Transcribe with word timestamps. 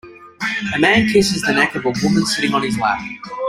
A 0.73 0.79
man 0.79 1.05
kisses 1.09 1.43
the 1.43 1.53
neck 1.53 1.75
of 1.75 1.85
a 1.85 1.93
woman 2.01 2.25
sitting 2.25 2.55
on 2.55 2.63
his 2.63 2.75
lap. 2.79 2.99